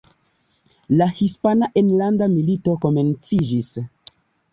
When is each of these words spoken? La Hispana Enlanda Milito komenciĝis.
La 1.01 1.07
Hispana 1.25 1.69
Enlanda 1.81 2.29
Milito 2.37 2.75
komenciĝis. 2.87 3.69